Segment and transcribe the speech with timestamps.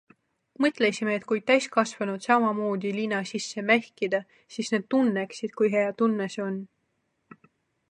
[0.65, 4.23] Mõtlesime, et kui täiskasvanud samamoodi lina sisse mähkida,
[4.57, 6.61] siis nad tunneksid, kui hea tunne see on.